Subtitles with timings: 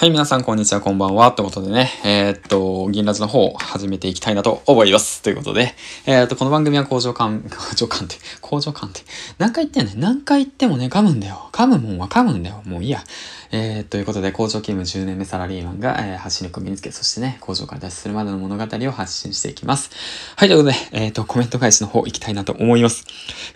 [0.00, 1.30] はい、皆さん、こんにちは、こんばんは。
[1.30, 5.20] ということでね、えー、っと、銀ラジの方を始めていきたいなと思います。
[5.20, 5.74] ということで、
[6.06, 9.02] えー、っと、この番組は工場感、 工場感って、工場感って、
[9.36, 11.50] 何回言ってんね何回言ってもね、噛むんだよ。
[11.52, 12.62] 噛むもんは噛むんだよ。
[12.64, 13.04] もういいや。
[13.52, 19.90] えー、ということで、工場勤務10年目サラリーマンが、えー、発信力を身につけ、そしてね、工場から脱出するまでの物語を発信していきます。
[20.36, 23.04] はい、ということで、えっ、と、コメント返しの方行きたいなと思います。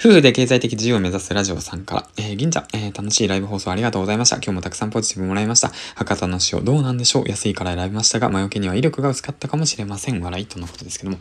[0.01, 4.37] 夫婦で経済的自由を目指すラジオさんから、えー、銀ちゃん、えー、楽しいライブ放送ありがとうございました。
[4.37, 5.71] 今日もたくさんポジティブもらいました。
[5.95, 10.21] 博多の塩どうなんでしょう安いから選びましたが、魔除けには威力が薄かったかもしれません。
[10.21, 11.19] 笑いとのことですけども。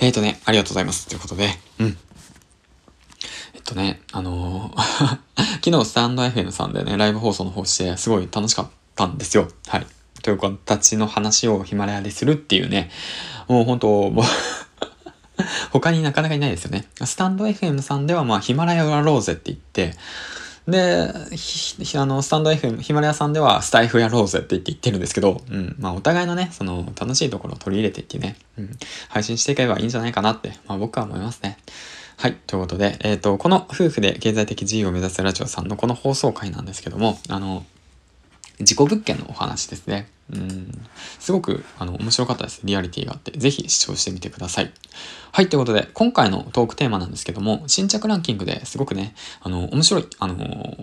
[0.00, 1.08] えっ、ー、とね、ありがとうございます。
[1.08, 1.96] ということで、うん。
[3.54, 5.18] えっとね、あのー
[5.64, 9.48] 昨日スタンド FM さんでね、ライブ放送の方して、すごい楽しかったんですよ。
[9.68, 9.86] はい。
[10.22, 12.90] という形の話をヒマラヤでするっていうね、
[13.48, 14.24] もう本当もう
[15.70, 16.88] 他になかなかいないですよね。
[17.04, 19.96] スタンド FM さんではまあヒマラヤやろうぜって言って、
[20.68, 21.08] で、
[21.96, 28.70] あの、スタンド FM、ヒマラヤさんではスタイフやろうぜって言って言ってるんですけど、うん、まあお互いのね、その楽しいところを取り入れていってね、うん、
[29.08, 31.58] 配信していけばいいんじゃないかなって、まあ僕は思いますね。
[32.16, 32.34] はい。
[32.46, 37.64] ということで、えっ、ー、と、この夫婦で経済的自由を目指すラジオさんのこの放送回なんですけども、あの、
[38.62, 40.08] 事故物件のお話ですね。
[40.32, 40.72] うん。
[41.18, 42.60] すごく、あの、面白かったです。
[42.64, 43.32] リアリティがあって。
[43.32, 44.72] ぜひ視聴してみてください。
[45.32, 45.48] はい。
[45.48, 50.34] ということで、今回のトークテーマなんですけども、新着ランキングですごくね、あの、面白い、あの、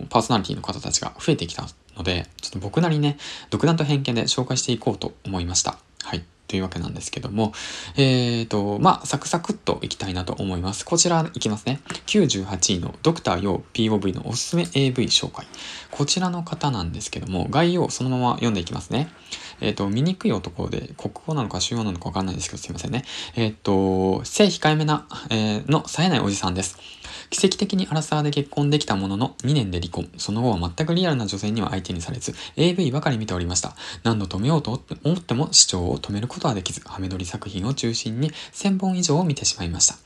[0.08, 3.18] パーソナリティの方たちが増えてきたので、ちょっと僕なりね、
[3.50, 5.78] 独断と偏見で紹介していこうと思いました。
[6.02, 6.24] はい。
[6.50, 7.52] というわけなんですけども、
[7.96, 10.84] えーと、まあ、サクサクっといきたいなと思います。
[10.84, 11.80] こちらいきますね。
[12.06, 15.46] 98位のドクターヨー POV のおすすめ AV 紹介。
[15.92, 19.12] こちらの方なんですけども、概要そのまま読んでいきますね。
[19.60, 23.04] えっ、ー、と、醜い男で、国語なのか主要なのかわかんないですけど、すいませんね。
[23.36, 26.78] えっ、ー、と、背控えめな、えー、の冴えないおじさんです。
[27.30, 30.10] 奇跡的にアラサーで結婚できたものの2年で離婚。
[30.18, 33.74] その後は全くリアルな女性には相手にされず、AV ばかり見ておりました。
[34.02, 39.96] 何度止めようと思っても視聴を止めることはできず、ハメ撮り作品を中心に1000本以上を見てしまいました。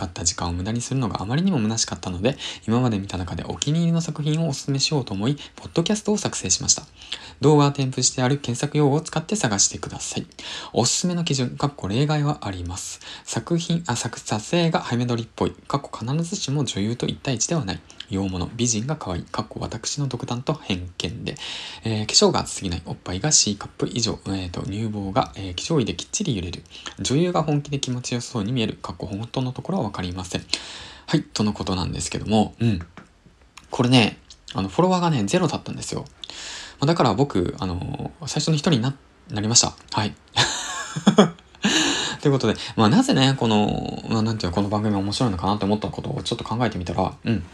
[0.00, 6.84] 使った時間を無駄にするのがあまりにも虚しかったので、今まで見た中でお気に入りの作品をお勧めしようと思い、ポッドキャストを作成しました。
[7.42, 10.26] 動画は添付してある検索用語を使って探してください。
[10.72, 13.00] おすすめの基準、かっこ例外はあります。
[13.24, 17.80] 作品、あ、作、撮影がハメ撮りっぽい、かっこ必ずしも女優と1対1ではない。
[18.10, 21.36] 洋物、美人が可愛い、かっこ私の独断と偏見で、
[21.84, 26.64] えー、化粧が厚すぎない、おっぱいが C カップ以上、えーと、乳房が、えー、化粧位できっちり揺れる、
[26.98, 30.44] 女優が本気で気持ちよそうに見える、かっこ本当のところはわかりません。
[31.06, 32.78] はい、とのことなんですけども、うん。
[33.70, 34.18] これね、
[34.54, 36.04] あの、フォロワーがね、ゼロだったんですよ。
[36.80, 38.94] だから僕、あの最初の一人にな、
[39.30, 39.74] なりました。
[39.92, 40.14] はい。
[42.22, 47.44] ということで、まあなぜね、この、まあ、なんていうの、この番組面白いのかなって思ったことをちょっと考えてみたら、うん。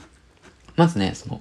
[0.76, 1.40] まずね、その、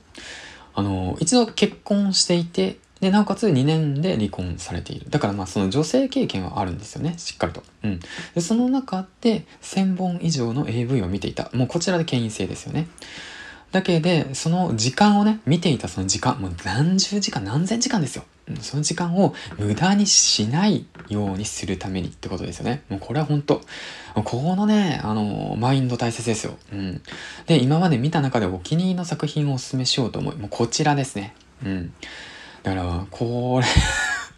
[0.73, 5.11] あの、一度結婚していて、で、なおかつ2年で離婚されている。
[5.11, 7.61] だからまあその女性経験はあるんですよね、しっかりと。
[7.83, 7.99] うん。
[8.33, 11.51] で、その中で1000本以上の AV を見ていた。
[11.53, 12.88] もうこちらで権威性ですよね。
[13.71, 18.23] だけで、その時間をね、見ていたその時間、もう何十時間、何千時間ですよ。
[18.61, 22.81] その時間を無駄にしないようにするためにってことですよね。
[22.89, 23.61] もうこれは本当
[24.16, 26.57] ここのね、あの、マインド大切ですよ。
[26.73, 27.01] うん。
[27.45, 31.35] で、今まで見た中でお気に入りの作品をお勧めしようと思い、もうこちらですね。
[31.63, 31.93] うん。
[32.65, 33.67] だから、これ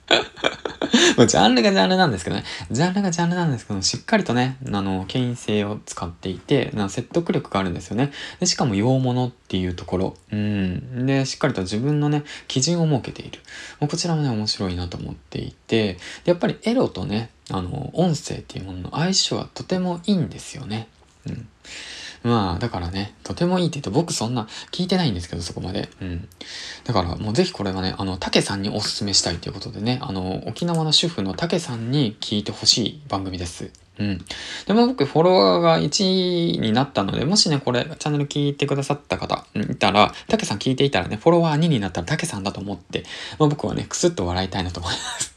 [1.18, 2.44] もうジャンルがジャンルなんですけどね。
[2.70, 8.12] ジャンルがジャンルなんですけど、しっかりとね、あの、権威性を使っていて、な説得力があるんですよね。
[8.42, 10.18] でしかも洋物っていうところ。
[10.34, 11.06] うん。
[11.06, 13.40] で、しっかりと自分のね、基準を設けている。
[13.80, 20.90] もうこちらもね、面白いなと思っていて、やっぱりエロとね、あの、音声っていうものの相性はとてもいいんですよね。
[21.26, 21.48] うん。
[22.28, 25.90] まあ、だからね、とてもいいって言うと僕そんな聞いてないんですけど、そこまで。
[26.02, 26.28] うん。
[26.84, 33.72] だからもうぜひこれはね、あの、竹さんにおすすめしたいということでね、あの、沖縄の主婦の竹さんに聞いてほしい番組です。
[34.00, 34.26] うん。
[34.66, 43.04] でも僕フォロワーが1位になったので、もしね、これ、チャンネル聞いてくださった方、いたら、竹さん聞いていたらね、フォロワー2になったら竹さんだと思って、
[43.40, 45.37] まあ、僕はね、くすっと笑いたいなと思います。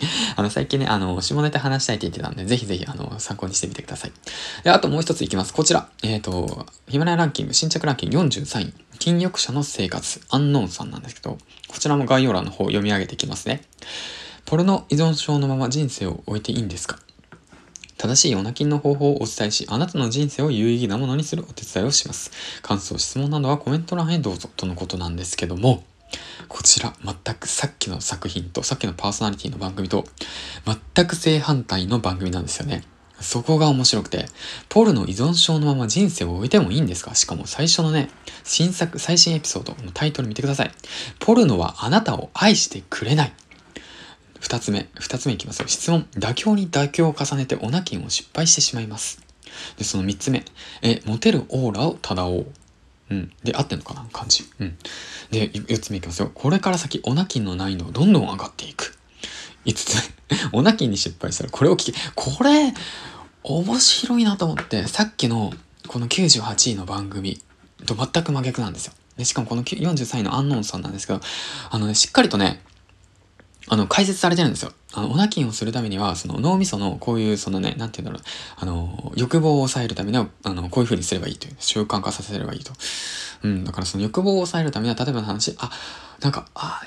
[0.36, 4.12] あの、最近ね、あの、下ネタ話したいって言ってたんで、ぜひぜひ、あの、参考にしてみてください。
[4.64, 5.52] で、あともう一ついきます。
[5.52, 5.88] こちら。
[6.02, 8.74] えっ、ー、と、ヒマラヤランキング、新着ランキング43位。
[8.98, 11.38] 禁欲者の生活、アンノーンさんなんですけど、
[11.68, 13.62] こちらも概要欄の方読み上げていきますね。
[14.44, 16.98] ポルノ依存症のまま人生を終えていいんですか？
[17.96, 22.30] 正しいオナキンの方法をお伝えし、あなたの人生を有意義なものにするお手伝いをします。
[22.62, 25.84] 感想、質問などはコメント欄へどうぞとのことなんですけども、
[26.50, 30.04] こちら、全くさっきの作品と、さっきのパーソナリティの番組と、
[30.94, 32.82] 全く正反対の番組なんですよね。
[33.20, 34.26] そこが面白くて、
[34.68, 37.14] ポルの依存症のまま人生を終えてもいいんですか？
[37.14, 38.10] しかも最初のね、
[38.42, 40.72] 新作、最新エピソードのタイトル見てください。
[41.20, 43.32] ポルノはあなたを愛してくれない。
[44.40, 44.88] 二つ目。
[44.98, 45.68] 二つ目いきますよ。
[45.68, 46.08] 質問。
[46.14, 49.22] 妥協に妥協を重ねてオナキンを失敗してしまいます。
[49.76, 50.44] で、その三つ目。
[50.82, 52.46] え、モテるオーラを漂う。
[53.10, 53.32] うん。
[53.42, 54.44] で、合ってんのかな感じ。
[54.58, 54.76] うん。
[55.30, 56.30] で、四つ目いきますよ。
[56.32, 58.96] これから先、オナキンの難易度がどんどん上がっていく。
[59.64, 59.96] 五つ
[60.30, 60.38] 目。
[60.52, 61.98] オナキンに失敗したらこれを聞け。
[62.14, 62.72] これ、
[63.42, 65.52] 面白いなと思って、さっきの
[65.88, 67.42] この98位の番組
[67.86, 68.92] と全く真逆なんですよ。
[69.16, 71.20] でしかもこの43位のアンノーンさんなんですけど、
[71.70, 72.62] あのね、しっかりとね、
[73.72, 74.72] あの、解説されてるんですよ。
[74.94, 82.72] あの、オナキンをするためには、その脳みそのこういう、そのね、なんて言うんだろう、あの、欲望を抑えるためには、あの、こういう風にすればいいという、習慣化させればいいと。
[83.44, 85.70] うん、だからその欲望を抑えるためには、例えばの話、あ、
[86.20, 86.82] なんか、あ、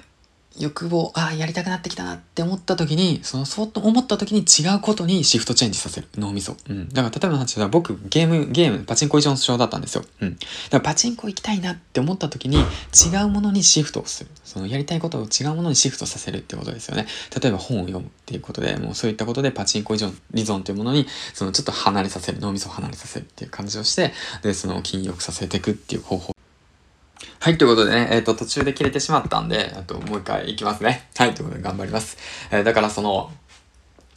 [0.60, 6.08] 欲望、ああ、やりたくなってきたなって思った時に、その、そうと思った時に違うことにシフトチェンジさせる。
[6.16, 6.56] 脳みそ。
[6.70, 6.90] うん。
[6.90, 10.06] だから、例えばの話は僕、ゲーム、ゲーム、パチンコ依存症だったんですよ。
[10.22, 10.36] うん。
[10.36, 14.30] だからパチンコ行きたいなって思った時に、違うものにシフトをする。
[14.44, 17.08] その、やりたいことを違うものにシフトさせるってことですよね。
[17.42, 22.40] 例えば本を読むっていうことで、もうそういったことでパチンコ依存、依存というものに、その、ちょっと離れさせる。
[22.40, 24.14] 脳みそを離れさせるっていう感じをして、
[24.44, 26.33] で、その、禁欲させていくっていう方法
[27.44, 31.10] はい、ということでね、えっ、ー、と、途中で切れてしまったんで、あともう一回行きますね。
[31.18, 32.18] はい、ということで頑張ります。
[32.52, 33.32] えー、だからその、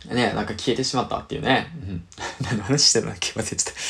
[0.05, 1.73] ね、なんか消えてしまったっていうね。
[1.83, 2.05] うん。
[2.43, 3.81] 何の話してるんだっけ忘れちゃった。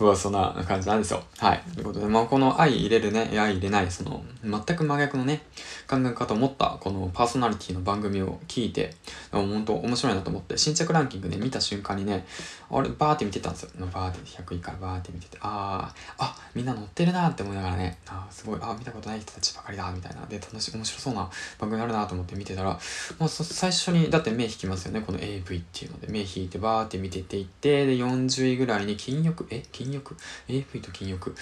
[0.04, 1.22] うわ、そんな感じなんですよ。
[1.38, 1.62] はい。
[1.74, 5.42] ということで、まあ、この愛入れるね、愛入れない、その、全く真逆のね、
[5.86, 8.96] 考え方を持った、このパーソナリティの番組を聞いて、
[9.30, 12.24] 本当面白いなと思って、新着ランキングね、見た瞬間にね、
[12.70, 13.70] あれ、バーって見てたんですよ。
[13.92, 20.24] バーって100位からバーって見てて、ああ、あ、みんな乗ってるなって思いながらね、あすごい、あ見たことない人たちばかりだ、みたいな。
[20.26, 21.28] で、楽しい、面白そうな
[21.58, 22.78] 番組あるなと思って見てたら、
[23.18, 30.16] もう最初に、だって目引きますよね、この AV っていうので目引いてバーって見てていってで40位ぐらいに金欲え金欲
[30.48, 31.34] ？AV と金欲？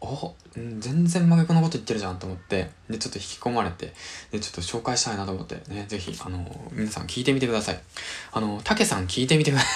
[0.00, 3.94] お、う、全然真逆のこと言ってるじゃんと思ってでちょっと引き込まれて
[4.30, 7.80] でちょっと紹介したいなと思ってねぜひあの皆さん聞いてみてください。
[8.32, 9.70] あのたけさん聞いてみてください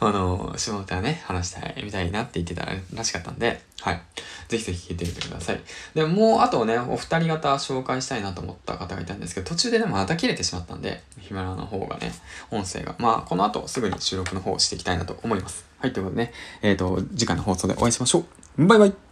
[0.00, 0.10] あ
[0.54, 4.00] の、下ネタね、話したいみたいなって言ってたらしかったんで、はい。
[4.48, 5.60] ぜひぜひ聞いてみてください。
[5.94, 12.12] で、もう、あとね、お二人方紹介したいなと思った方がいたんですけど、途中ででもまた切れてしまったんで、ヒマラの方がね、
[12.50, 12.94] 音声が。
[12.98, 15.64] まあ、この後すぐに収録の方をしていきたいなと思います。
[15.78, 18.24] はい、ということでね、えっ、ー、と、次回の放送でお会いしましょ
[18.58, 18.66] う。
[18.66, 19.03] バイバイ